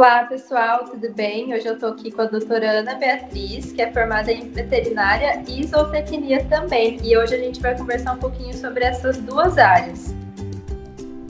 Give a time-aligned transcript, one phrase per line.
[0.00, 1.52] Olá, pessoal, tudo bem?
[1.52, 5.66] Hoje eu estou aqui com a doutora Ana Beatriz, que é formada em veterinária e
[5.66, 6.98] zootecnia também.
[7.04, 10.14] E hoje a gente vai conversar um pouquinho sobre essas duas áreas.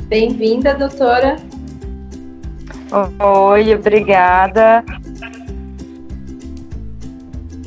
[0.04, 1.34] Bem-vinda, doutora.
[3.18, 4.84] Oi, obrigada.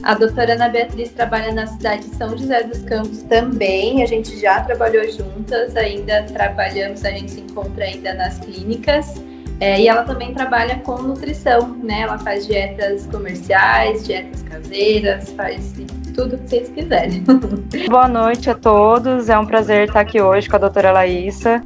[0.04, 4.02] A doutora Ana Beatriz trabalha na cidade de São José dos Campos também.
[4.04, 9.22] A gente já trabalhou juntas, ainda trabalhamos, a gente se encontra ainda nas clínicas.
[9.64, 12.02] É, e ela também trabalha com nutrição, né?
[12.02, 15.74] Ela faz dietas comerciais, dietas caseiras, faz
[16.14, 17.24] tudo que vocês quiserem.
[17.90, 21.64] Boa noite a todos, é um prazer estar aqui hoje com a doutora Laísa.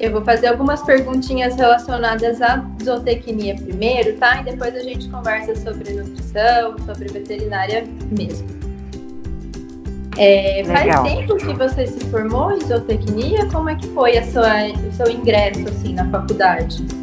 [0.00, 4.40] Eu vou fazer algumas perguntinhas relacionadas à zootecnia primeiro, tá?
[4.40, 7.84] E depois a gente conversa sobre nutrição, sobre veterinária
[8.16, 8.48] mesmo.
[10.16, 13.44] É, faz tempo que você se formou em zootecnia?
[13.52, 16.95] Como é que foi a sua, o seu ingresso assim, na faculdade?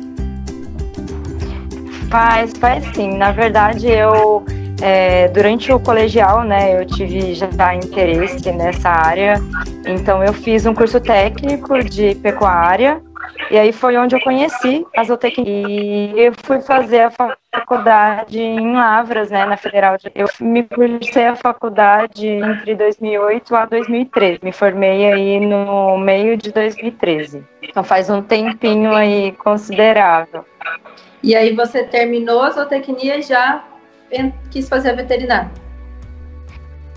[2.13, 3.17] Faz, faz sim.
[3.17, 4.45] Na verdade, eu
[4.83, 9.41] é, durante o colegial, né, eu tive já interesse nessa área,
[9.83, 13.01] então eu fiz um curso técnico de pecuária
[13.49, 17.11] e aí foi onde eu conheci a zootecnia e eu fui fazer a
[17.51, 19.97] faculdade em Lavras, né, na Federal.
[20.13, 24.39] Eu me cursei a faculdade entre 2008 a 2013.
[24.43, 27.43] Me formei aí no meio de 2013.
[27.63, 30.45] Então faz um tempinho aí considerável.
[31.23, 33.63] E aí você terminou a zootecnia e já
[34.51, 35.49] quis fazer a veterinária.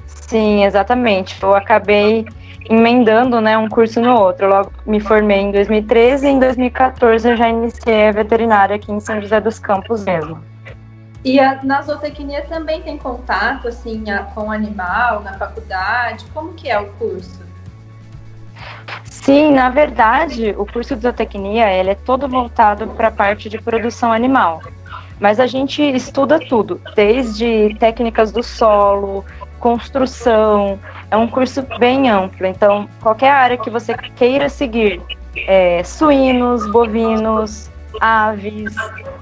[0.06, 1.40] Sim, exatamente.
[1.40, 2.26] Eu acabei
[2.68, 4.48] emendando né, um curso no outro.
[4.48, 8.98] Logo me formei em 2013 e em 2014 eu já iniciei a veterinária aqui em
[8.98, 10.42] São José dos Campos mesmo.
[11.24, 16.24] E a, na zootecnia também tem contato assim a, com o animal na faculdade?
[16.34, 17.45] Como que é o curso?
[19.26, 23.58] Sim, na verdade, o curso de zootecnia ele é todo voltado para a parte de
[23.60, 24.62] produção animal.
[25.18, 29.24] Mas a gente estuda tudo, desde técnicas do solo,
[29.58, 30.78] construção.
[31.10, 32.46] É um curso bem amplo.
[32.46, 35.02] Então, qualquer área que você queira seguir,
[35.34, 37.68] é, suínos, bovinos,
[38.00, 38.72] aves,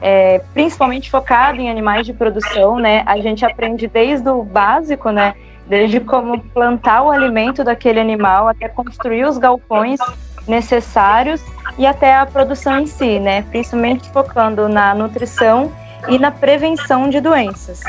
[0.03, 3.03] é, principalmente focado em animais de produção, né?
[3.07, 5.35] A gente aprende desde o básico, né?
[5.67, 9.99] Desde como plantar o alimento daquele animal até construir os galpões
[10.47, 11.43] necessários
[11.79, 13.43] e até a produção em si, né?
[13.43, 15.73] Principalmente focando na nutrição
[16.09, 17.81] e na prevenção de doenças.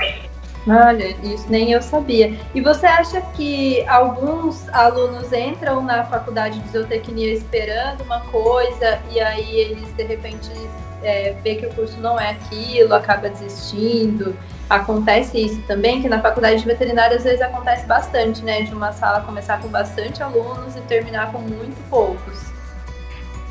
[0.67, 2.33] Olha, isso nem eu sabia.
[2.55, 9.19] E você acha que alguns alunos entram na faculdade de zootecnia esperando uma coisa e
[9.19, 10.49] aí eles de repente
[11.03, 14.35] é, vê que o curso não é aquilo, acaba desistindo?
[14.69, 18.63] Acontece isso também, que na faculdade de veterinária às vezes acontece bastante, né?
[18.63, 22.55] De uma sala começar com bastante alunos e terminar com muito poucos.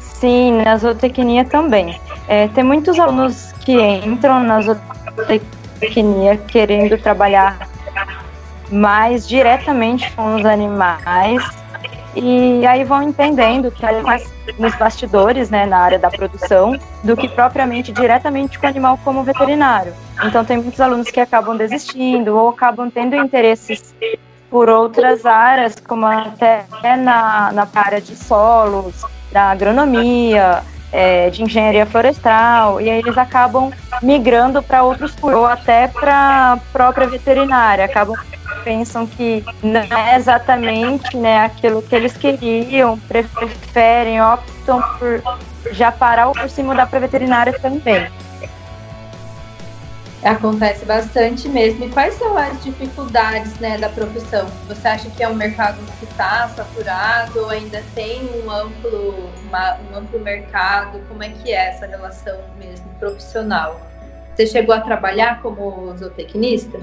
[0.00, 2.00] Sim, na zootecnia também.
[2.26, 7.68] É, tem muitos alunos que entram na zootecnia querendo trabalhar
[8.70, 11.42] mais diretamente com os animais
[12.16, 17.28] e aí vão entendendo que mais nos bastidores, né, na área da produção, do que
[17.28, 19.94] propriamente diretamente com o animal como veterinário.
[20.24, 23.94] Então tem muitos alunos que acabam desistindo ou acabam tendo interesses
[24.50, 26.64] por outras áreas, como até
[26.96, 30.62] na, na área de solos, da agronomia,
[30.92, 36.52] é, de engenharia florestal, e aí eles acabam migrando para outros cursos, ou até para
[36.52, 38.16] a própria veterinária, acabam
[38.64, 45.22] pensam que não é exatamente né, aquilo que eles queriam, preferem, optam por
[45.72, 48.08] já parar o curso e mudar para veterinária também.
[50.24, 51.84] Acontece bastante mesmo.
[51.84, 54.46] E quais são as dificuldades né, da profissão?
[54.66, 59.76] Você acha que é um mercado que está saturado ou ainda tem um amplo, uma,
[59.90, 60.98] um amplo mercado?
[61.08, 63.78] Como é que é essa relação mesmo profissional?
[64.34, 66.80] Você chegou a trabalhar como zootecnista?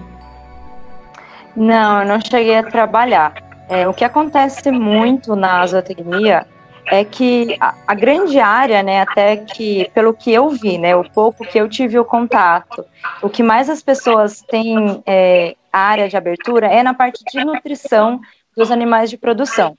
[1.55, 3.33] Não, eu não cheguei a trabalhar.
[3.69, 6.45] É, o que acontece muito na zootecnia
[6.85, 11.09] é que a, a, grande área, né, até que pelo que eu vi, né, o
[11.09, 12.83] pouco que eu tive o contato,
[13.21, 18.19] o que mais as pessoas têm é, área de abertura é na parte de nutrição
[18.55, 19.77] dos animais de produção.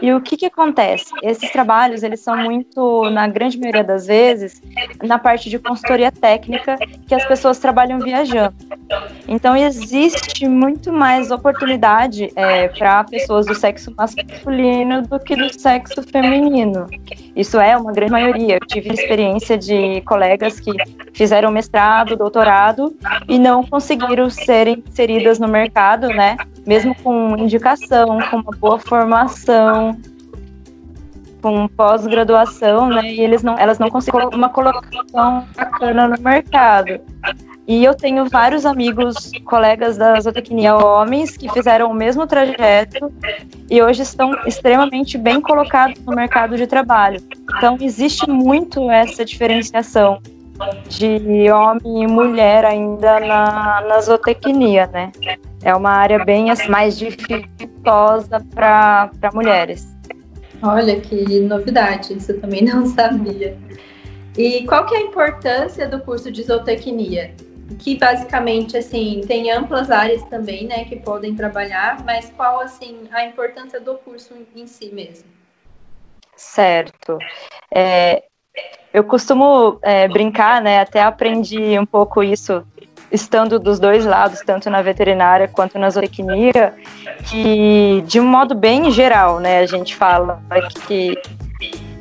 [0.00, 1.06] E o que, que acontece?
[1.22, 4.62] Esses trabalhos, eles são muito, na grande maioria das vezes,
[5.02, 6.76] na parte de consultoria técnica,
[7.06, 8.54] que as pessoas trabalham viajando.
[9.28, 16.02] Então, existe muito mais oportunidade é, para pessoas do sexo masculino do que do sexo
[16.02, 16.86] feminino.
[17.34, 18.54] Isso é uma grande maioria.
[18.56, 20.72] Eu tive experiência de colegas que
[21.12, 22.96] fizeram mestrado, doutorado
[23.28, 26.36] e não conseguiram ser inseridas no mercado, né?
[26.66, 29.96] Mesmo com indicação, com uma boa formação
[31.46, 33.12] com pós-graduação, né?
[33.12, 37.00] E eles não, elas não conseguem uma colocação bacana no mercado.
[37.68, 43.12] E eu tenho vários amigos, colegas da zootecnia, homens, que fizeram o mesmo trajeto
[43.70, 47.20] e hoje estão extremamente bem colocados no mercado de trabalho.
[47.56, 50.20] Então, existe muito essa diferenciação
[50.88, 55.12] de homem e mulher ainda na, na zootecnia, né?
[55.62, 59.96] É uma área bem assim, mais dificultosa para mulheres.
[60.62, 63.56] Olha que novidade, isso eu também não sabia.
[64.36, 67.34] E qual que é a importância do curso de zootecnia?
[67.78, 73.24] Que basicamente assim tem amplas áreas também, né, que podem trabalhar, mas qual assim a
[73.24, 75.24] importância do curso em si mesmo?
[76.36, 77.18] Certo.
[77.74, 78.24] É,
[78.92, 80.80] eu costumo é, brincar, né?
[80.80, 82.64] Até aprendi um pouco isso
[83.10, 86.74] estando dos dois lados, tanto na veterinária quanto na zootecnia,
[87.24, 90.40] que de um modo bem geral, né, a gente fala
[90.86, 91.14] que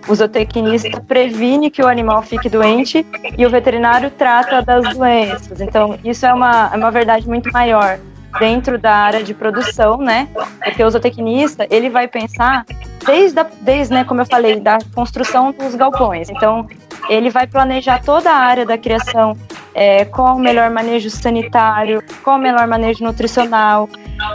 [0.07, 3.05] o zootecnista previne que o animal fique doente
[3.37, 5.59] e o veterinário trata das doenças.
[5.59, 7.99] Então, isso é uma, é uma verdade muito maior
[8.39, 10.27] dentro da área de produção, né?
[10.63, 12.65] Porque o zootecnista, ele vai pensar
[13.05, 16.29] desde, a, desde né, como eu falei, da construção dos galpões.
[16.29, 16.67] Então,
[17.09, 19.37] ele vai planejar toda a área da criação,
[19.75, 23.89] é, qual o melhor manejo sanitário, qual o melhor manejo nutricional.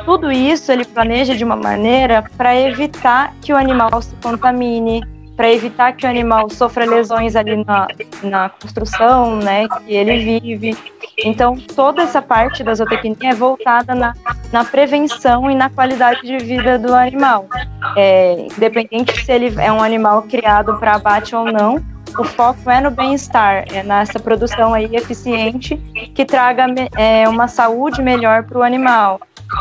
[0.05, 5.03] Tudo isso ele planeja de uma maneira para evitar que o animal se contamine,
[5.35, 7.89] para evitar que o animal sofra lesões ali na,
[8.23, 10.77] na construção, né, que ele vive.
[11.25, 14.15] Então, toda essa parte da zootecnia é voltada na,
[14.53, 17.47] na prevenção e na qualidade de vida do animal.
[17.97, 21.83] É, independente se ele é um animal criado para abate ou não,
[22.19, 25.77] o foco é no bem-estar, é nessa produção aí eficiente
[26.15, 26.67] que traga
[26.97, 29.21] é, uma saúde melhor para o animal.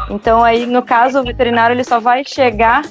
[0.10, 2.84] Então aí no caso o veterinário ele só vai chegar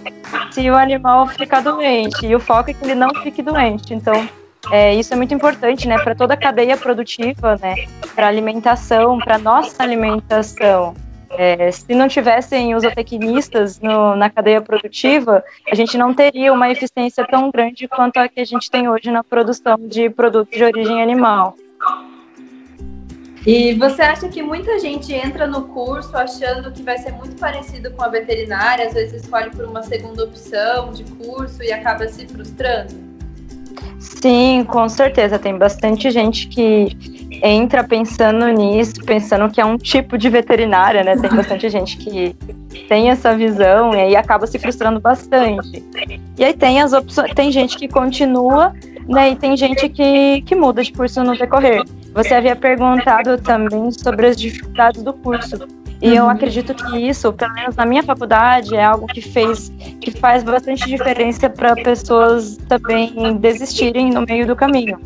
[0.51, 3.95] se o animal ficar doente e o foco é que ele não fique doente.
[3.95, 4.29] Então
[4.71, 7.75] é, isso é muito importante, né, para toda a cadeia produtiva, né,
[8.15, 10.95] para alimentação, para nossa alimentação.
[11.31, 17.27] É, se não tivessem os zootecnistas na cadeia produtiva, a gente não teria uma eficiência
[17.27, 21.03] tão grande quanto a que a gente tem hoje na produção de produtos de origem
[21.03, 21.55] animal.
[23.47, 27.91] E você acha que muita gente entra no curso achando que vai ser muito parecido
[27.93, 32.27] com a veterinária, às vezes escolhe por uma segunda opção de curso e acaba se
[32.27, 33.08] frustrando?
[33.99, 35.39] Sim, com certeza.
[35.39, 36.97] Tem bastante gente que
[37.43, 41.17] entra pensando nisso, pensando que é um tipo de veterinária, né?
[41.17, 42.35] Tem bastante gente que
[42.89, 45.85] tem essa visão e aí acaba se frustrando bastante.
[46.37, 48.73] E aí tem as opções, tem gente que continua,
[49.09, 49.31] né?
[49.31, 51.83] E tem gente que, que muda de curso no decorrer.
[52.15, 55.57] Você havia perguntado também sobre as dificuldades do curso.
[56.01, 56.31] E eu uhum.
[56.31, 60.87] acredito que isso, pelo menos na minha faculdade, é algo que fez, que faz bastante
[60.87, 65.01] diferença para pessoas também desistirem no meio do caminho.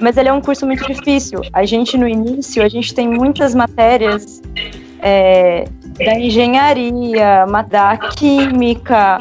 [0.00, 1.40] Mas ele é um curso muito difícil.
[1.52, 4.40] A gente no início, a gente tem muitas matérias
[5.00, 5.64] é,
[5.98, 9.18] da engenharia, da química,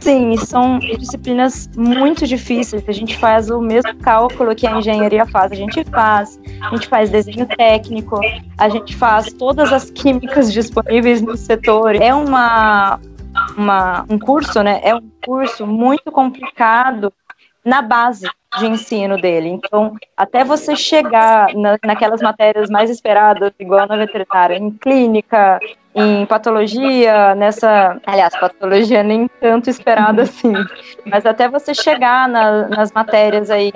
[0.00, 2.82] Sim, são disciplinas muito difíceis.
[2.88, 5.52] A gente faz o mesmo cálculo que a engenharia faz.
[5.52, 8.18] A gente faz, a gente faz desenho técnico,
[8.56, 11.94] a gente faz todas as químicas disponíveis no setor.
[11.96, 12.98] É uma,
[13.56, 14.80] uma um curso, né?
[14.82, 17.12] É um curso muito complicado
[17.64, 18.28] na base
[18.58, 19.48] de ensino dele.
[19.48, 25.58] Então, até você chegar na, naquelas matérias mais esperadas, igual na veterinária, em clínica,
[25.94, 28.00] em patologia, nessa.
[28.06, 30.52] Aliás, patologia nem tanto esperada assim.
[31.06, 33.72] Mas até você chegar na, nas matérias aí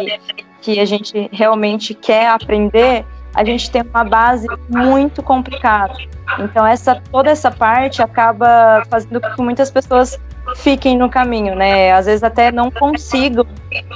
[0.61, 5.95] que a gente realmente quer aprender, a gente tem uma base muito complicada.
[6.41, 10.19] Então essa toda essa parte acaba fazendo com que muitas pessoas
[10.57, 11.93] fiquem no caminho, né?
[11.93, 13.47] Às vezes até não consigam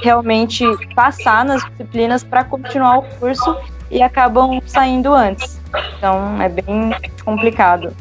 [0.01, 3.57] realmente passar nas disciplinas para continuar o curso
[3.89, 5.59] e acabam saindo antes.
[5.97, 6.91] Então é bem
[7.23, 7.95] complicado.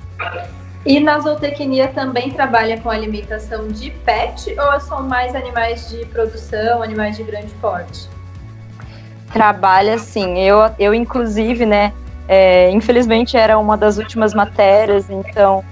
[0.84, 6.82] E na zootecnia também trabalha com alimentação de pet ou são mais animais de produção,
[6.82, 8.08] animais de grande porte?
[9.32, 10.40] Trabalha sim.
[10.40, 11.92] Eu, eu inclusive, né,
[12.26, 15.64] é, infelizmente era uma das últimas matérias, então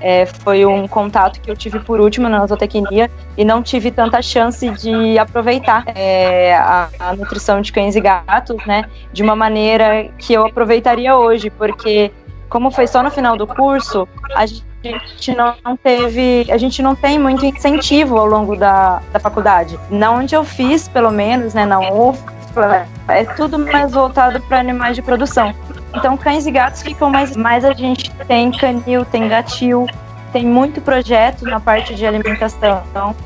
[0.00, 4.20] é, foi um contato que eu tive por último na zootecnia e não tive tanta
[4.20, 10.08] chance de aproveitar é, a, a, nutrição de cães e gatos, né, de uma maneira
[10.18, 12.12] que eu aproveitaria hoje, porque
[12.48, 17.18] como foi só no final do curso, a gente não teve, a gente não tem
[17.18, 19.78] muito incentivo ao longo da, da faculdade.
[19.90, 24.94] Na onde eu fiz, pelo menos, né, na UFLA, é tudo mais voltado para animais
[24.94, 25.52] de produção.
[25.94, 29.86] Então, cães e gatos ficam mais, mais a gente tem canil, tem gatil,
[30.32, 32.82] tem muito projeto na parte de alimentação.
[32.90, 33.16] Então,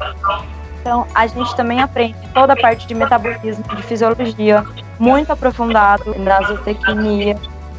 [0.80, 4.64] Então, a gente também aprende toda a parte de metabolismo, de fisiologia,
[4.98, 7.36] muito aprofundado na zootecnia.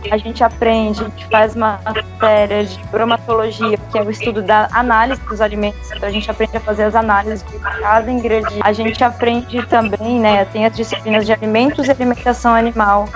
[0.10, 5.42] A gente aprende, a gente faz de bromatologia, que é o estudo da análise dos
[5.42, 5.92] alimentos.
[5.92, 8.60] Então, a gente aprende a fazer as análises de cada ingrediente.
[8.62, 13.08] A gente aprende também, né, tem as disciplinas de alimentos e alimentação animal,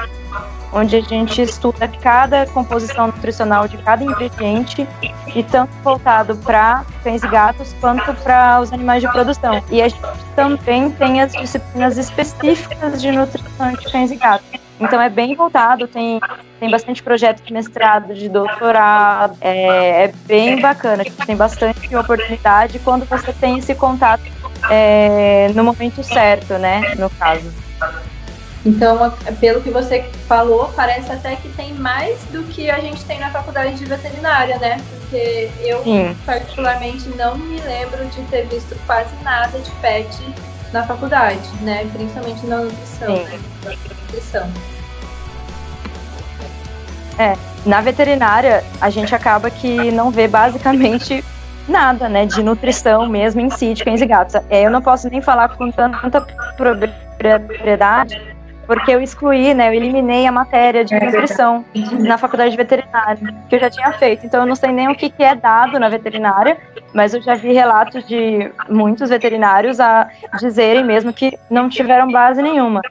[0.76, 4.86] onde a gente estuda cada composição nutricional de cada ingrediente
[5.34, 9.64] e tanto voltado para cães e gatos quanto para os animais de produção.
[9.72, 10.02] E a gente
[10.36, 14.46] também tem as disciplinas específicas de nutrição de cães e gatos.
[14.78, 16.20] Então é bem voltado, tem,
[16.60, 23.06] tem bastante projeto de mestrado, de doutorado, é, é bem bacana, tem bastante oportunidade quando
[23.06, 24.24] você tem esse contato
[24.70, 27.50] é, no momento certo, né, no caso.
[28.66, 33.20] Então, pelo que você falou, parece até que tem mais do que a gente tem
[33.20, 34.82] na faculdade de veterinária, né?
[34.90, 36.18] Porque eu, Sim.
[36.26, 40.18] particularmente, não me lembro de ter visto quase nada de pet
[40.74, 41.88] na faculdade, né?
[41.94, 43.16] Principalmente na nutrição.
[43.16, 43.40] Né?
[43.64, 44.52] Na nutrição.
[47.20, 51.24] É, na veterinária, a gente acaba que não vê basicamente
[51.68, 54.36] nada, né, de nutrição mesmo em si, de cães e gatos.
[54.50, 56.22] É, eu não posso nem falar com tanta
[56.58, 58.35] propriedade,
[58.66, 61.64] porque eu excluí, né, eu eliminei a matéria de nutrição
[62.00, 63.18] na faculdade de veterinária,
[63.50, 64.26] que eu já tinha feito.
[64.26, 66.58] Então eu não sei nem o que, que é dado na veterinária,
[66.94, 72.42] mas eu já vi relatos de muitos veterinários a dizerem mesmo que não tiveram base
[72.42, 72.82] nenhuma.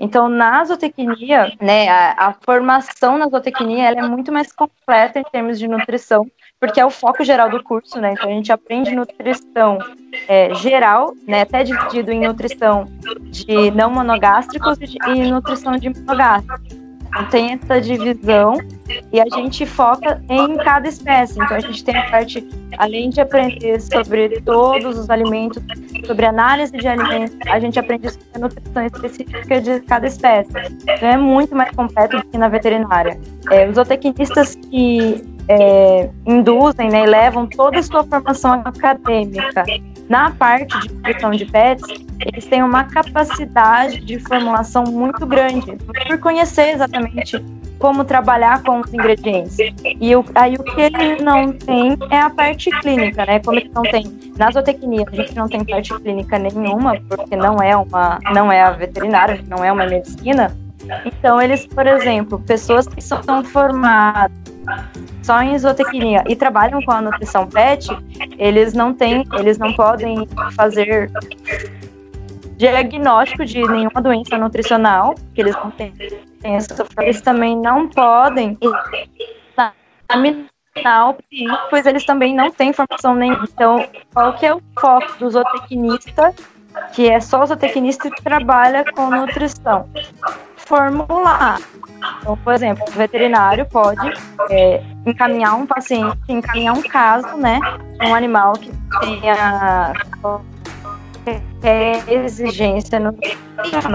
[0.00, 5.24] Então, na zootecnia, né, a, a formação na zootecnia ela é muito mais completa em
[5.24, 6.26] termos de nutrição
[6.60, 8.12] porque é o foco geral do curso, né?
[8.12, 9.78] Então a gente aprende nutrição
[10.26, 11.42] é, geral, né?
[11.42, 12.86] Até dividido em nutrição
[13.30, 16.77] de não monogástricos e nutrição de monogástricos.
[17.30, 18.58] Tem essa divisão
[19.12, 21.34] e a gente foca em cada espécie.
[21.34, 22.46] Então a gente tem a parte,
[22.78, 25.62] além de aprender sobre todos os alimentos,
[26.06, 30.50] sobre análise de alimentos, a gente aprende sobre a nutrição específica de cada espécie.
[30.82, 33.18] Então é muito mais completo do que na veterinária.
[33.50, 39.64] É, os zootecnistas que é, induzem né, e levam toda a sua formação acadêmica
[40.08, 41.86] na parte de nutrição de pets,
[42.20, 47.42] eles têm uma capacidade de formulação muito grande, por conhecer exatamente
[47.78, 49.56] como trabalhar com os ingredientes.
[49.58, 53.38] E o, aí o que ele não tem é a parte clínica, né?
[53.38, 54.04] Como ele não tem
[54.36, 58.62] na zootecnia, a gente não tem parte clínica nenhuma, porque não é uma, não é
[58.62, 60.56] a veterinária, não é uma medicina.
[61.04, 64.32] Então eles, por exemplo, pessoas que são formadas
[65.22, 67.88] só em zootecnia e trabalham com a nutrição pet,
[68.38, 71.10] eles não têm, eles não podem fazer
[72.58, 75.94] diagnóstico de nenhuma doença nutricional, que eles não têm,
[76.42, 78.58] essa, eles também não podem
[80.10, 80.48] examinar
[81.70, 83.48] pois eles também não têm formação nenhuma.
[83.52, 86.34] Então, qual que é o foco do zootecnista,
[86.92, 89.88] que é só zootecnista que trabalha com nutrição?
[90.56, 91.58] Formular
[92.20, 94.12] então, por exemplo, o veterinário pode
[94.50, 97.58] é, encaminhar um paciente, encaminhar um caso, né,
[98.02, 99.92] um animal que tenha
[101.34, 103.14] qualquer exigência no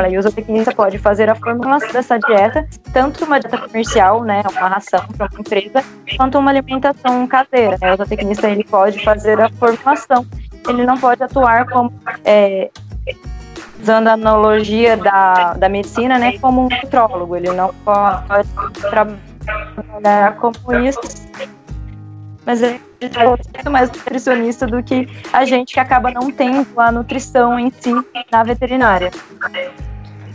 [0.10, 4.68] e o zootecnista pode fazer a formulação dessa dieta, tanto uma dieta comercial, né, uma
[4.68, 5.84] ração para uma empresa,
[6.18, 7.78] quanto uma alimentação caseira.
[7.82, 7.94] Né?
[7.94, 10.26] O zootecnista ele pode fazer a formulação,
[10.68, 11.94] ele não pode atuar como
[12.26, 12.70] é,
[13.82, 17.36] usando a analogia da, da medicina, né, como um nutrólogo.
[17.36, 18.50] Ele não pode
[18.90, 21.00] trabalhar como isso,
[22.46, 26.92] mas ele é muito mais nutricionista do que a gente que acaba não tendo a
[26.92, 27.94] nutrição em si
[28.32, 29.12] na veterinária.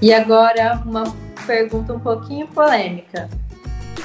[0.01, 1.05] E agora uma
[1.47, 3.29] pergunta um pouquinho polêmica.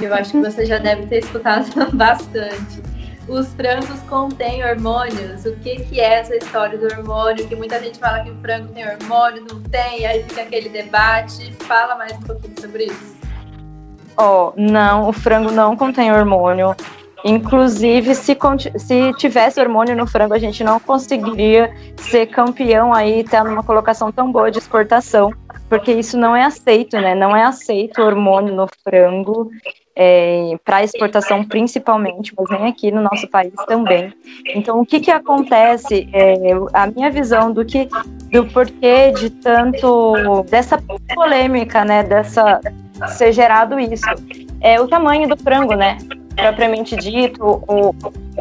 [0.02, 2.82] Eu acho que você já deve ter escutado bastante
[3.28, 5.46] os frangos contêm hormônios.
[5.46, 7.48] O que, que é essa história do hormônio?
[7.48, 11.54] Que muita gente fala que o frango tem hormônio, não tem, aí fica aquele debate.
[11.62, 13.14] Fala mais um pouquinho sobre isso.
[14.18, 16.76] Oh, não, o frango não contém hormônio.
[17.24, 18.38] Inclusive, se,
[18.78, 24.12] se tivesse hormônio no frango, a gente não conseguiria ser campeão aí, ter numa colocação
[24.12, 25.32] tão boa de exportação,
[25.70, 27.16] porque isso não é aceito, né?
[27.16, 29.50] Não é aceito hormônio no frango
[29.96, 34.14] é, para exportação principalmente, mas nem aqui no nosso país também.
[34.54, 36.10] Então, o que que acontece?
[36.12, 36.36] É,
[36.74, 37.88] a minha visão do que
[38.32, 40.78] do porquê de tanto dessa
[41.16, 42.60] polêmica, né, dessa
[43.08, 44.06] ser gerado isso,
[44.62, 45.98] é o tamanho do frango, né?
[46.36, 47.96] Propriamente dito, o,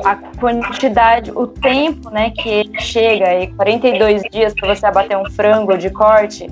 [0.05, 5.31] a quantidade, o tempo né, que ele chega, aí 42 dias para você abater um
[5.31, 6.51] frango de corte,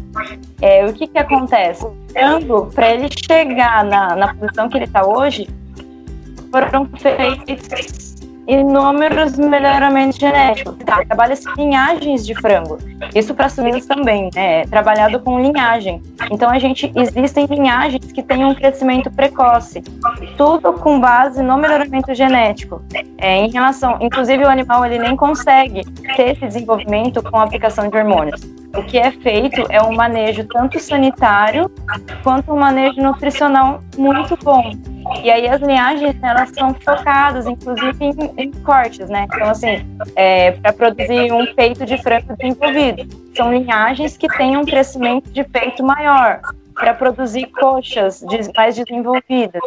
[0.61, 1.85] é, o que, que acontece?
[1.85, 5.49] O frango, para ele chegar na, na posição que ele está hoje,
[6.51, 8.10] foram feitos
[8.55, 10.77] inúmeros melhoramentos genéticos.
[10.85, 11.05] Tá?
[11.05, 12.79] Trabalha-se linhagens de frango.
[13.15, 14.61] Isso para suínos também, né?
[14.61, 16.03] É trabalhado com linhagem.
[16.31, 19.83] Então a gente existem linhagens que têm um crescimento precoce.
[20.37, 22.83] Tudo com base no melhoramento genético.
[23.19, 25.85] É, em relação, inclusive o animal ele nem consegue
[26.17, 28.41] ter esse desenvolvimento com a aplicação de hormônios.
[28.77, 31.71] O que é feito é um manejo tanto sanitário
[32.23, 34.73] quanto um manejo nutricional muito bom.
[35.23, 39.27] E aí as linhagens elas são focadas, inclusive, em, em cortes, né?
[39.33, 39.87] Então, assim,
[40.17, 43.07] é, para produzir um peito de frango desenvolvido.
[43.35, 46.41] São linhagens que têm um crescimento de peito maior,
[46.81, 48.25] para produzir coxas
[48.57, 49.61] mais desenvolvidas.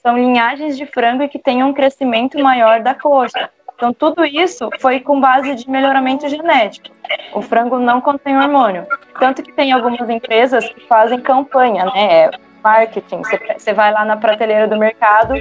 [0.00, 3.50] São linhagens de frango que têm um crescimento maior da coxa.
[3.74, 6.94] Então, tudo isso foi com base de melhoramento genético.
[7.34, 8.86] O frango não contém hormônio.
[9.18, 12.30] Tanto que tem algumas empresas que fazem campanha, né?
[12.62, 13.22] Marketing.
[13.56, 15.34] Você vai lá na prateleira do mercado,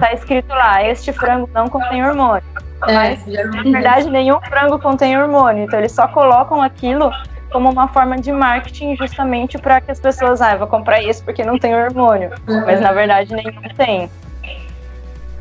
[0.00, 2.44] tá escrito lá: este frango não contém hormônio.
[2.88, 5.64] É, Mas, na verdade, nenhum frango contém hormônio.
[5.64, 7.10] Então, eles só colocam aquilo
[7.52, 11.22] como uma forma de marketing justamente para que as pessoas, ah, eu vou comprar isso
[11.22, 12.30] porque não tem hormônio.
[12.48, 12.64] Uhum.
[12.64, 14.10] Mas, na verdade, nenhum tem.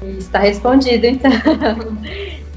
[0.02, 1.32] Está respondido, então.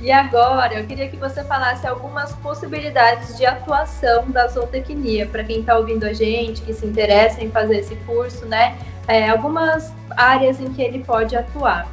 [0.04, 5.60] E agora, eu queria que você falasse algumas possibilidades de atuação da zootecnia, para quem
[5.60, 8.76] está ouvindo a gente, que se interessa em fazer esse curso, né?
[9.08, 11.88] É, algumas áreas em que ele pode atuar.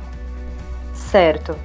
[0.94, 1.56] Certo.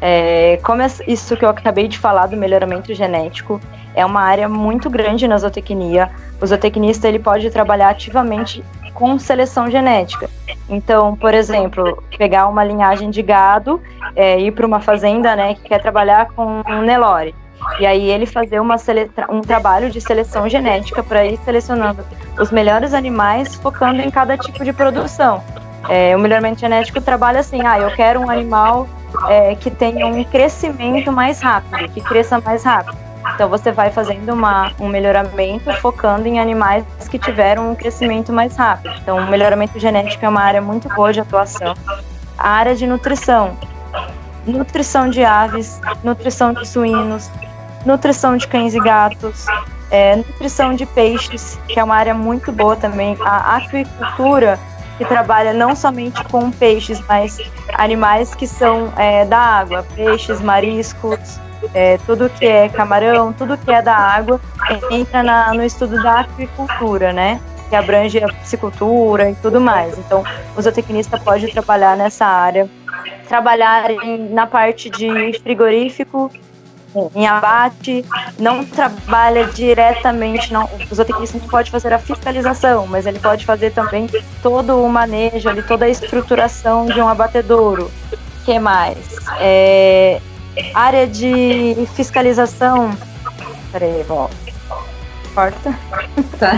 [0.00, 3.60] É, como isso que eu acabei de falar do melhoramento genético,
[3.94, 6.10] é uma área muito grande na zootecnia.
[6.40, 8.64] O zootecnista ele pode trabalhar ativamente
[9.02, 10.30] com seleção genética.
[10.68, 13.82] Então, por exemplo, pegar uma linhagem de gado,
[14.14, 17.34] é, ir para uma fazenda né, que quer trabalhar com um Nelore.
[17.80, 18.76] E aí ele fazer uma
[19.28, 22.04] um trabalho de seleção genética para ir selecionando
[22.38, 25.42] os melhores animais, focando em cada tipo de produção.
[25.88, 28.86] É, o melhoramento genético trabalha assim, ah, eu quero um animal
[29.28, 32.96] é, que tenha um crescimento mais rápido, que cresça mais rápido.
[33.34, 38.56] Então você vai fazendo uma, um melhoramento focando em animais que tiveram um crescimento mais
[38.56, 38.94] rápido.
[39.00, 41.74] Então o melhoramento genético é uma área muito boa de atuação.
[42.36, 43.56] A área de nutrição,
[44.46, 47.30] nutrição de aves, nutrição de suínos,
[47.86, 49.46] nutrição de cães e gatos,
[49.90, 53.16] é, nutrição de peixes, que é uma área muito boa também.
[53.20, 54.58] A aquicultura,
[54.98, 57.38] que trabalha não somente com peixes, mas
[57.74, 61.38] animais que são é, da água, peixes, mariscos,
[61.74, 64.40] é, tudo que é camarão, tudo que é da água,
[64.90, 67.40] entra na, no estudo da aquicultura, né?
[67.68, 69.96] Que abrange a piscicultura e tudo mais.
[69.98, 70.24] Então,
[70.56, 72.68] o zootecnista pode trabalhar nessa área,
[73.28, 76.30] trabalhar em, na parte de frigorífico,
[77.14, 78.04] em abate,
[78.38, 83.70] não trabalha diretamente, não, o zootecnista não pode fazer a fiscalização, mas ele pode fazer
[83.70, 84.08] também
[84.42, 87.90] todo o manejo, ali, toda a estruturação de um abatedouro.
[88.12, 88.98] O que mais?
[89.40, 90.20] É,
[90.74, 92.96] Área de fiscalização.
[93.70, 94.36] Peraí, volta.
[95.34, 95.78] Corta.
[96.38, 96.52] Tá.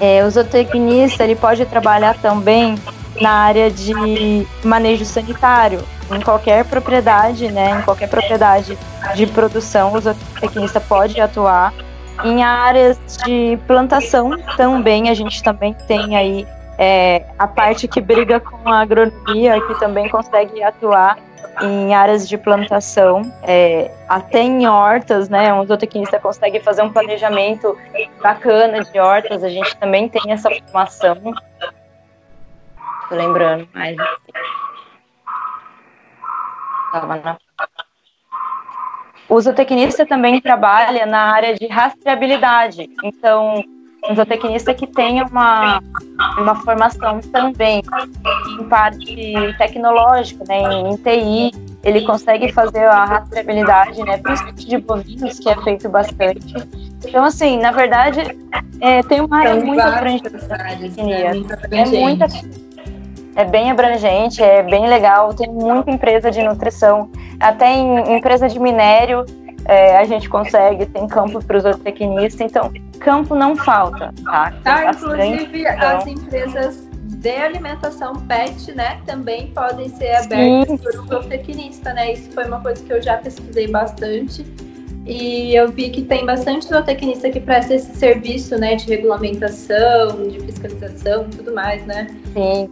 [0.00, 2.76] É, o zootecnista ele pode trabalhar também
[3.20, 5.82] na área de manejo sanitário.
[6.10, 7.80] Em qualquer propriedade, né?
[7.80, 8.78] Em qualquer propriedade
[9.14, 11.72] de produção, o zootecnista pode atuar.
[12.24, 16.46] Em áreas de plantação também, a gente também tem aí
[16.78, 21.18] é, a parte que briga com a agronomia, que também consegue atuar
[21.62, 25.52] em áreas de plantação, é, até em hortas, né?
[25.52, 27.76] Um zootecnista consegue fazer um planejamento
[28.22, 29.42] bacana de hortas.
[29.42, 31.16] A gente também tem essa formação.
[33.08, 33.96] Tô lembrando mais.
[36.92, 37.36] Tava na...
[39.28, 42.88] O zootecnista também trabalha na área de rastreabilidade.
[43.02, 43.64] Então,
[44.08, 45.80] um zootecnista que tenha uma,
[46.38, 47.82] uma formação também
[48.58, 51.50] em parte tecnológica, né, em TI,
[51.82, 56.54] ele consegue fazer a rastreabilidade, né, principalmente de bovinos, que é feito bastante.
[57.04, 58.20] Então, assim, na verdade,
[58.80, 60.26] é, tem uma área muito abrangente.
[61.70, 62.26] É, é muita
[63.36, 65.32] é bem abrangente, é bem legal.
[65.34, 69.24] Tem muita empresa de nutrição, até em empresa de minério
[69.68, 74.52] é, a gente consegue, tem campo para os zootecnistas, então campo não falta, tá?
[74.62, 75.98] Tá, inclusive então...
[75.98, 80.76] as empresas de alimentação pet, né, também podem ser abertas Sim.
[80.76, 82.12] por um zootecnista, né?
[82.12, 84.46] Isso foi uma coisa que eu já pesquisei bastante.
[85.04, 90.40] E eu vi que tem bastante zootecnista que presta esse serviço, né, de regulamentação, de
[90.40, 92.08] fiscalização e tudo mais, né?
[92.32, 92.68] Sim.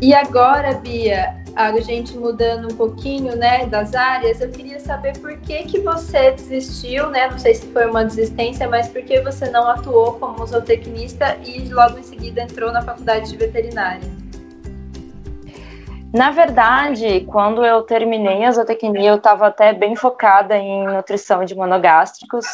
[0.00, 5.36] E agora, Bia, a gente mudando um pouquinho, né, das áreas, eu queria saber por
[5.38, 7.28] que que você desistiu, né?
[7.28, 11.68] Não sei se foi uma desistência, mas por que você não atuou como zootecnista e
[11.68, 14.08] logo em seguida entrou na faculdade de veterinária?
[16.12, 21.54] Na verdade, quando eu terminei a zootecnia, eu estava até bem focada em nutrição de
[21.54, 22.44] monogástricos.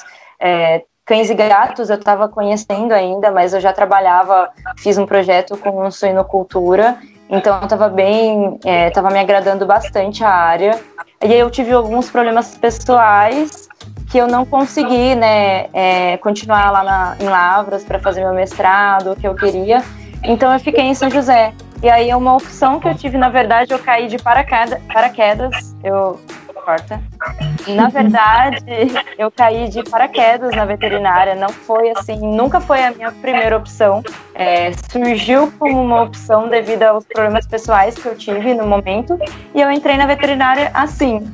[0.40, 5.56] É, cães e gatos eu estava conhecendo ainda, mas eu já trabalhava, fiz um projeto
[5.56, 10.80] com suinocultura, então eu estava bem, é, me agradando bastante a área.
[11.22, 13.68] E aí eu tive alguns problemas pessoais
[14.10, 19.12] que eu não consegui, né, é, continuar lá na, em Lavras para fazer meu mestrado,
[19.12, 19.82] o que eu queria.
[20.24, 21.52] Então eu fiquei em São José.
[21.82, 26.18] E aí uma opção que eu tive, na verdade, eu caí de paraquedas, paraquedas eu
[26.68, 27.00] corta.
[27.66, 28.62] Na verdade,
[29.16, 34.02] eu caí de paraquedas na veterinária, não foi assim, nunca foi a minha primeira opção.
[34.34, 39.18] É, surgiu como uma opção devido aos problemas pessoais que eu tive no momento,
[39.54, 41.26] e eu entrei na veterinária assim.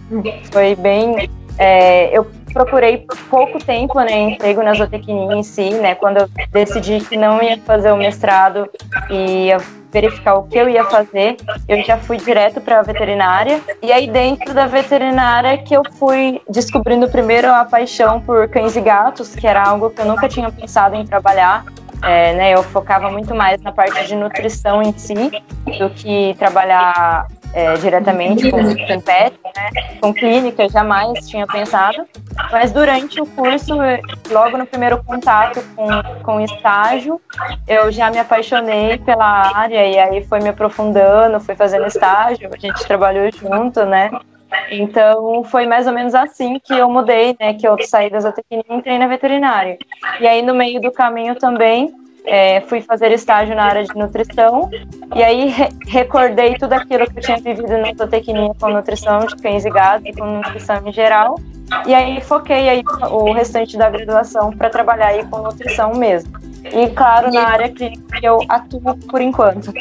[0.53, 1.29] Foi bem.
[1.59, 7.01] É, eu procurei pouco tempo, né, emprego na zootecnia em si, né, quando eu decidi
[7.01, 8.71] que não ia fazer o mestrado
[9.11, 9.59] e ia
[9.93, 11.37] verificar o que eu ia fazer,
[11.69, 13.61] eu já fui direto para a veterinária.
[13.81, 18.81] E aí dentro da veterinária que eu fui descobrindo primeiro a paixão por cães e
[18.81, 21.65] gatos, que era algo que eu nunca tinha pensado em trabalhar.
[22.03, 25.15] É, né, eu focava muito mais na parte de nutrição em si
[25.79, 29.99] do que trabalhar é, diretamente com, pet, né?
[30.01, 32.05] com clínica, jamais tinha pensado.
[32.51, 33.75] Mas durante o curso,
[34.31, 35.89] logo no primeiro contato com,
[36.23, 37.21] com estágio,
[37.67, 42.59] eu já me apaixonei pela área e aí foi me aprofundando, fui fazendo estágio, a
[42.59, 44.11] gente trabalhou junto, né?
[44.71, 47.55] Então foi mais ou menos assim que eu mudei, né?
[47.55, 49.79] Que eu saí da zootecnia e entrei na veterinária.
[50.21, 54.71] E aí no meio do caminho também é, fui fazer estágio na área de nutrição
[55.15, 59.37] e aí re recordei tudo aquilo que eu tinha vivido na zootecnia com nutrição de
[59.37, 61.37] cães e gatos e com nutrição em geral
[61.87, 66.33] e aí foquei aí o restante da graduação para trabalhar aí com nutrição mesmo.
[66.73, 69.73] E claro, na área clínica eu atuo por enquanto.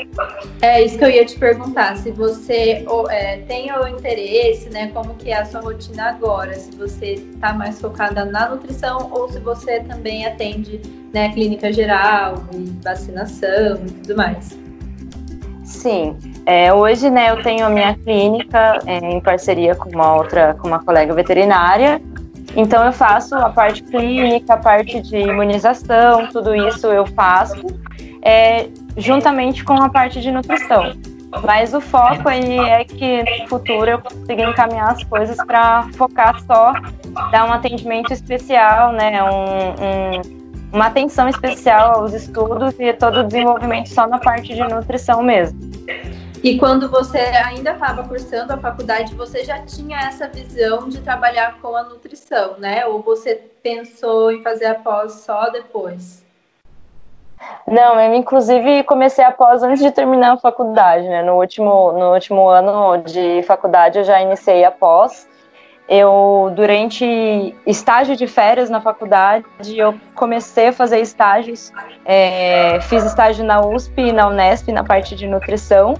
[0.62, 4.92] É isso que eu ia te perguntar, se você é, tem o interesse, né?
[4.94, 6.54] Como que é a sua rotina agora?
[6.56, 10.82] Se você está mais focada na nutrição ou se você também atende
[11.14, 12.44] né, clínica geral
[12.84, 14.58] vacinação e tudo mais.
[15.64, 16.18] Sim.
[16.46, 20.68] É, hoje, né, eu tenho a minha clínica é, em parceria com uma outra, com
[20.68, 22.02] uma colega veterinária.
[22.56, 27.66] Então eu faço a parte clínica, a parte de imunização, tudo isso eu faço,
[28.22, 30.94] é, juntamente com a parte de nutrição.
[31.44, 36.40] Mas o foco aí é que no futuro eu consiga encaminhar as coisas para focar
[36.42, 36.74] só,
[37.32, 43.24] dar um atendimento especial, né, um, um uma atenção especial aos estudos e todo o
[43.24, 45.60] desenvolvimento só na parte de nutrição mesmo.
[46.44, 51.58] E quando você ainda estava cursando a faculdade, você já tinha essa visão de trabalhar
[51.62, 52.86] com a nutrição, né?
[52.86, 56.22] Ou você pensou em fazer a pós só depois?
[57.66, 61.24] Não, eu inclusive comecei a pós antes de terminar a faculdade, né?
[61.24, 65.32] No último, no último ano de faculdade eu já iniciei a pós
[65.88, 71.74] eu durante estágio de férias na faculdade eu comecei a fazer estágios
[72.06, 75.94] é, fiz estágio na USP e na Unesp na parte de nutrição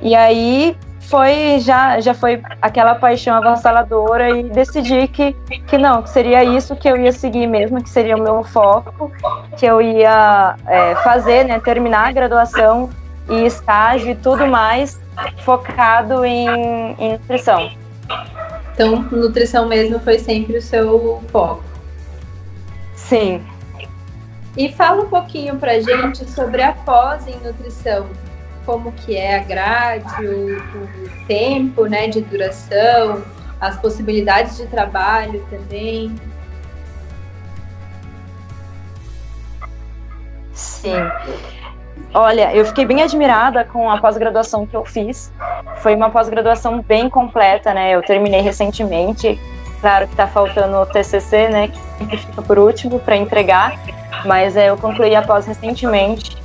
[0.00, 5.32] e aí foi já já foi aquela paixão avassaladora e decidi que
[5.66, 9.10] que não que seria isso que eu ia seguir mesmo que seria o meu foco
[9.56, 12.90] que eu ia é, fazer né terminar a graduação
[13.28, 15.00] e estágio e tudo mais
[15.44, 17.70] focado em, em nutrição
[18.80, 21.62] então, nutrição mesmo foi sempre o seu foco.
[22.94, 23.44] Sim.
[24.56, 28.06] E fala um pouquinho pra gente sobre a pós em nutrição.
[28.70, 33.20] Como que é a grade, o, o tempo né, de duração,
[33.60, 36.14] as possibilidades de trabalho também.
[40.52, 40.94] Sim.
[42.14, 45.32] Olha, eu fiquei bem admirada com a pós-graduação que eu fiz.
[45.78, 47.90] Foi uma pós-graduação bem completa, né?
[47.90, 49.36] Eu terminei recentemente.
[49.80, 51.72] Claro que está faltando o TCC, né?
[52.08, 53.76] Que fica por último para entregar,
[54.24, 56.39] mas é, eu concluí a pós recentemente.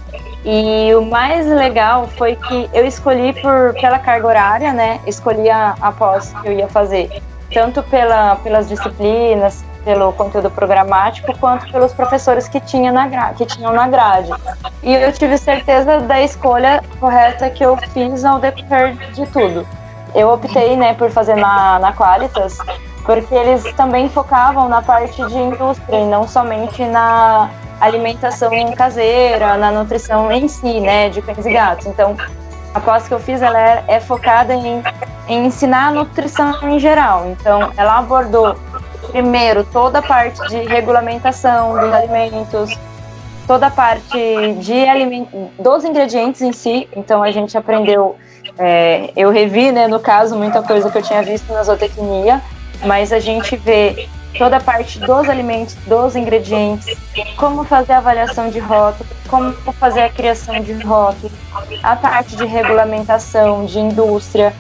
[0.46, 5.00] E o mais legal foi que eu escolhi por, pela carga horária, né?
[5.08, 7.10] Escolhi a, a pós que eu ia fazer,
[7.52, 13.74] tanto pela, pelas disciplinas, pelo conteúdo programático quanto pelos professores que, tinha na que tinham
[13.74, 14.32] na grade.
[14.84, 19.66] E eu tive certeza da escolha correta que eu fiz ao decorrer de tudo.
[20.14, 22.58] Eu optei né, por fazer na, na Qualitas,
[23.04, 29.72] porque eles também focavam na parte de indústria e não somente na alimentação caseira, na
[29.72, 31.86] nutrição em si, né, de cães e gatos.
[31.88, 32.16] Então,
[32.74, 34.84] a pós que eu fiz, ela é, é focada em,
[35.28, 37.28] em ensinar a nutrição em geral.
[37.28, 38.56] Então, ela abordou
[39.12, 42.78] primeiro toda a parte de regulamentação dos alimentos,
[43.48, 45.28] toda a parte de aliment...
[45.60, 46.90] dos ingredientes em si.
[46.96, 48.16] Então a gente aprendeu
[48.58, 52.42] É, eu revi, né, no caso, muita coisa que eu tinha visto na zootecnia,
[52.86, 54.08] mas a gente vê
[54.38, 56.98] toda a parte dos alimentos, dos ingredientes,
[57.38, 61.32] como fazer a avaliação de rótulo, como fazer a criação de rótulo,
[61.82, 64.54] a parte de regulamentação, de indústria.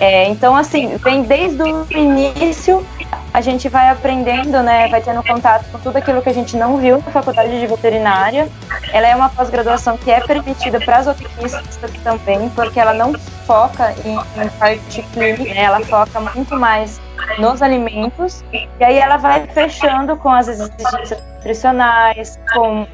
[0.00, 2.84] É, então, assim, vem desde o início,
[3.32, 6.76] a gente vai aprendendo, né, vai tendo contato com tudo aquilo que a gente não
[6.76, 8.48] viu na faculdade de veterinária.
[8.92, 13.12] Ela é uma pós-graduação que é permitida para as zootecnistas também, porque ela não
[13.46, 17.00] foca em, em parte clínica, ela foca muito mais
[17.40, 22.86] nos alimentos, e aí ela vai fechando com as exigências nutricionais, com,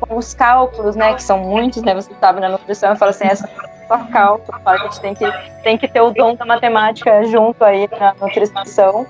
[0.00, 3.26] com os cálculos, né, que são muitos, né, você sabe, na nutrição, eu falo assim,
[3.26, 3.48] essa
[3.86, 7.88] só cálculo, a gente tem que, tem que ter o dom da matemática junto aí
[7.98, 9.06] na nutrição,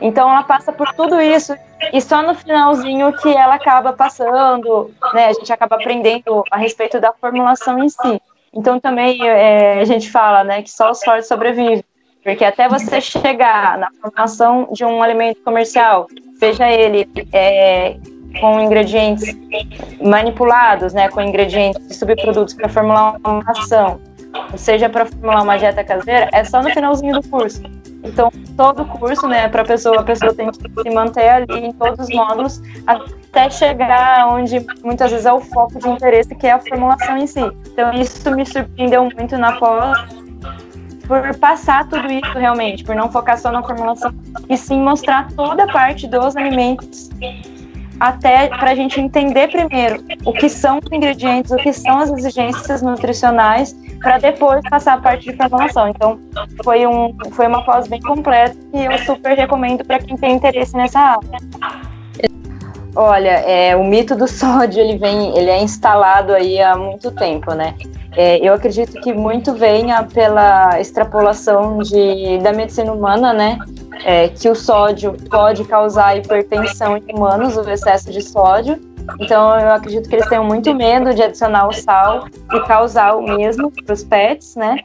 [0.00, 1.56] então ela passa por tudo isso
[1.92, 7.00] e só no finalzinho que ela acaba passando, né, a gente acaba aprendendo a respeito
[7.00, 8.20] da formulação em si.
[8.52, 11.84] Então também é, a gente fala, né, que só os fortes sobrevivem.
[12.26, 16.08] Porque até você chegar na formação de um alimento comercial,
[16.40, 17.96] seja ele é,
[18.40, 19.32] com ingredientes
[20.02, 24.00] manipulados, né, com ingredientes de subprodutos para formular uma ação,
[24.56, 27.62] seja para formular uma dieta caseira, é só no finalzinho do curso.
[28.02, 31.66] Então, todo o curso, né, para a pessoa, a pessoa tem que se manter ali
[31.66, 36.48] em todos os módulos até chegar onde muitas vezes é o foco de interesse, que
[36.48, 37.52] é a formulação em si.
[37.68, 40.25] Então, isso me surpreendeu muito na pós,
[41.06, 44.12] por passar tudo isso realmente, por não focar só na formulação,
[44.48, 47.10] e sim mostrar toda a parte dos alimentos,
[47.98, 52.10] até para a gente entender primeiro o que são os ingredientes, o que são as
[52.10, 55.88] exigências nutricionais, para depois passar a parte de formulação.
[55.88, 56.18] Então,
[56.62, 60.76] foi, um, foi uma pós bem completa e eu super recomendo para quem tem interesse
[60.76, 61.38] nessa área.
[62.94, 67.52] Olha, é, o mito do sódio ele vem, ele é instalado aí há muito tempo,
[67.52, 67.74] né?
[68.16, 73.58] É, eu acredito que muito venha pela extrapolação de, da medicina humana, né?
[74.04, 78.80] É, que o sódio pode causar hipertensão em humanos, o excesso de sódio.
[79.20, 83.22] Então, eu acredito que eles tenham muito medo de adicionar o sal e causar o
[83.22, 84.78] mesmo para os pets, né?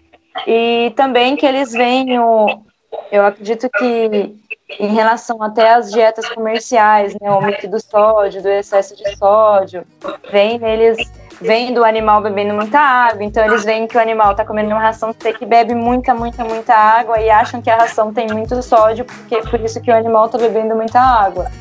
[0.46, 2.64] E também que eles venham,
[3.12, 4.36] eu acredito que
[4.80, 9.86] em relação até às dietas comerciais, né, o mito do sódio, do excesso de sódio,
[10.32, 10.98] vem neles
[11.42, 14.80] vem do animal bebendo muita água, então eles veem que o animal está comendo uma
[14.80, 18.62] ração seca e bebe muita, muita, muita água e acham que a ração tem muito
[18.62, 21.52] sódio, porque por isso que o animal está bebendo muita água.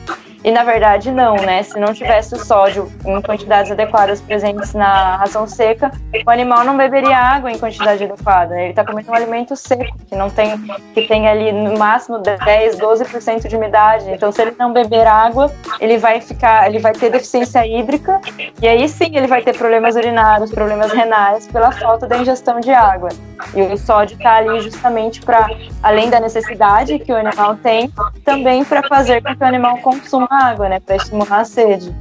[0.43, 1.63] E na verdade não, né?
[1.63, 5.91] Se não tivesse o sódio em quantidades adequadas presentes na ração seca,
[6.27, 8.59] o animal não beberia água em quantidade adequada.
[8.59, 10.57] Ele está comendo um alimento seco, que não tem,
[10.95, 14.11] que tem ali no máximo 10, 12% de umidade.
[14.11, 18.21] Então, se ele não beber água, ele vai ficar, ele vai ter deficiência hídrica,
[18.63, 22.71] e aí sim ele vai ter problemas urinários, problemas renais pela falta da ingestão de
[22.71, 23.11] água.
[23.55, 25.49] E o sódio está ali justamente para,
[25.83, 27.93] além da necessidade que o animal tem,
[28.25, 30.81] também para fazer com que o animal consuma água, né?
[30.81, 31.95] Para estimular a sede.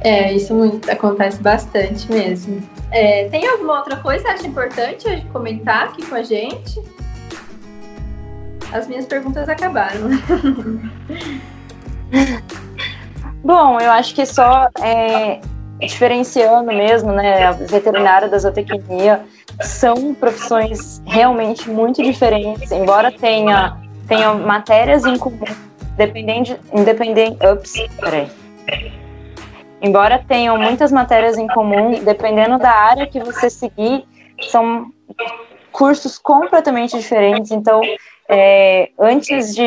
[0.00, 2.60] É, isso muito, acontece bastante mesmo.
[2.90, 6.82] É, tem alguma outra coisa que acha importante comentar aqui com a gente?
[8.72, 10.10] As minhas perguntas acabaram.
[13.44, 15.40] Bom, eu acho que só é,
[15.78, 19.24] diferenciando mesmo, né, a veterinária da zootecnia
[19.60, 23.76] são profissões realmente muito diferentes, embora tenha,
[24.08, 25.44] tenha matérias em comum
[26.06, 28.28] Dependente, independente, ups, peraí.
[29.80, 34.04] Embora tenham muitas matérias em comum, dependendo da área que você seguir,
[34.50, 34.86] são
[35.70, 37.52] cursos completamente diferentes.
[37.52, 37.80] Então,
[38.34, 39.62] é, antes de,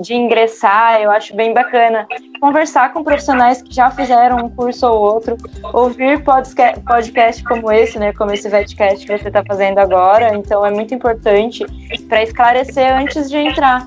[0.00, 2.08] de ingressar, eu acho bem bacana
[2.40, 5.36] conversar com profissionais que já fizeram um curso ou outro,
[5.74, 10.34] ouvir podcast, podcast como esse, né, como esse Vetcast que você está fazendo agora.
[10.34, 11.66] Então, é muito importante
[12.08, 13.86] para esclarecer antes de entrar.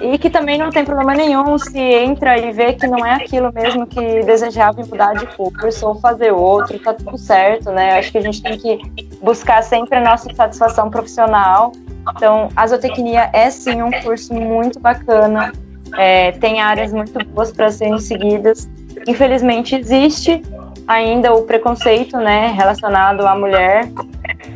[0.00, 3.52] E que também não tem problema nenhum se entra e vê que não é aquilo
[3.52, 7.98] mesmo que desejava mudar de curso ou fazer outro, tá tudo certo, né?
[7.98, 8.78] Acho que a gente tem que
[9.20, 11.72] buscar sempre a nossa satisfação profissional
[12.14, 15.52] então, a zootecnia é sim um curso muito bacana,
[15.96, 18.68] é, tem áreas muito boas para serem seguidas.
[19.06, 20.42] Infelizmente, existe
[20.86, 23.88] ainda o preconceito né, relacionado à mulher,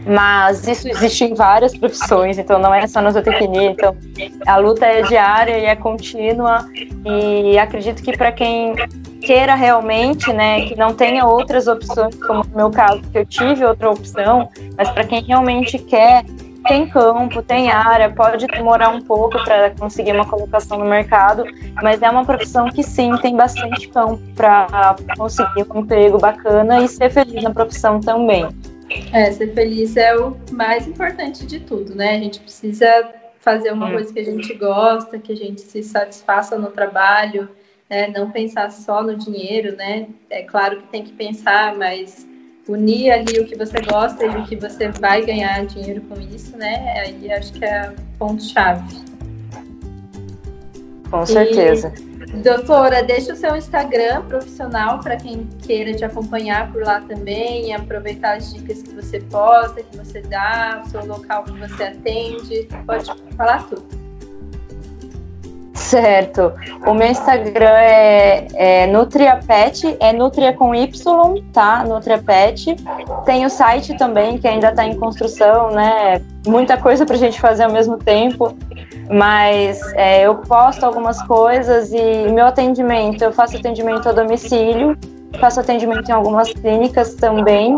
[0.07, 3.71] mas isso existe em várias profissões, então não é só na zootecnia.
[3.71, 3.97] Então,
[4.47, 6.69] a luta é diária e é contínua,
[7.05, 8.75] e acredito que para quem
[9.23, 13.64] queira realmente, né, que não tenha outras opções, como no meu caso, que eu tive
[13.64, 16.25] outra opção, mas para quem realmente quer
[16.66, 21.44] tem campo, tem área, pode demorar um pouco para conseguir uma colocação no mercado,
[21.83, 26.88] mas é uma profissão que sim tem bastante campo para conseguir um emprego bacana e
[26.88, 28.48] ser feliz na profissão também.
[29.12, 32.16] É, ser feliz é o mais importante de tudo, né?
[32.16, 36.57] A gente precisa fazer uma coisa que a gente gosta, que a gente se satisfaça
[36.59, 37.48] no trabalho,
[37.90, 38.09] né?
[38.09, 40.07] não pensar só no dinheiro, né?
[40.31, 42.27] É claro que tem que pensar, mas
[42.68, 46.57] unir ali o que você gosta e o que você vai ganhar dinheiro com isso,
[46.57, 47.00] né?
[47.00, 49.05] Aí acho que é ponto-chave.
[51.11, 51.92] Com certeza.
[51.96, 57.72] E, doutora, deixa o seu Instagram profissional para quem queira te acompanhar por lá também,
[57.74, 62.68] aproveitar as dicas que você posta, que você dá, o seu local que você atende.
[62.87, 63.05] Pode
[63.37, 63.84] falar tudo.
[65.85, 66.51] Certo.
[66.87, 71.85] O meu Instagram é, é NutriaPet, é Nutria com Y, tá?
[71.85, 72.75] NutriaPet.
[73.27, 76.23] Tem o site também, que ainda está em construção, né?
[76.47, 78.57] Muita coisa para a gente fazer ao mesmo tempo.
[79.11, 84.97] Mas é, eu posto algumas coisas e meu atendimento, eu faço atendimento a domicílio,
[85.38, 87.77] faço atendimento em algumas clínicas também.